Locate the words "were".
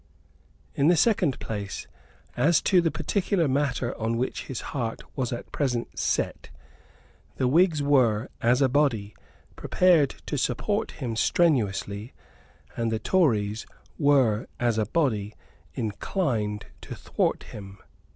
7.83-8.27, 13.99-14.47